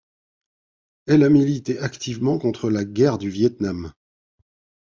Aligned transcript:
Elle 1.05 1.21
a 1.23 1.29
milité 1.29 1.77
activement 1.77 2.39
contre 2.39 2.71
la 2.71 2.85
guerre 2.85 3.19
du 3.19 3.29
Vietnam. 3.29 3.93